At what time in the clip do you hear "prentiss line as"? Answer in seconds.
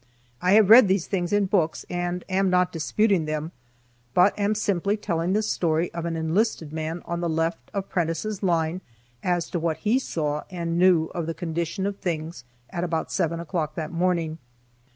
7.87-9.47